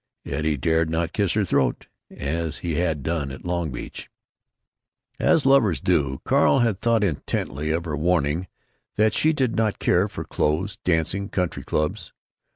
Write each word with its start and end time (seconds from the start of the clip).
Yet 0.23 0.45
he 0.45 0.57
dared 0.57 0.89
not 0.89 1.13
kiss 1.13 1.33
her 1.33 1.45
throat, 1.45 1.85
as 2.09 2.57
he 2.65 2.73
had 2.73 3.03
done 3.03 3.29
at 3.31 3.45
Long 3.45 3.69
Beach. 3.69 4.09
As 5.19 5.45
lovers 5.45 5.79
do, 5.79 6.21
Carl 6.25 6.61
had 6.61 6.81
thought 6.81 7.03
intently 7.03 7.69
of 7.69 7.85
her 7.85 7.95
warning 7.95 8.47
that 8.95 9.13
she 9.13 9.31
did 9.31 9.55
care 9.77 10.07
for 10.07 10.23
clothes, 10.23 10.77
dancing, 10.83 11.29
country 11.29 11.63
clubs. 11.63 12.13